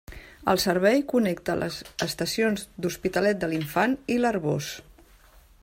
El 0.53 0.59
servei 0.61 1.03
connecta 1.11 1.57
les 1.63 1.77
estacions 2.07 2.65
d'Hospitalet 2.85 3.45
de 3.45 3.51
l'Infant 3.53 3.95
i 4.15 4.17
l'Arboç. 4.23 4.71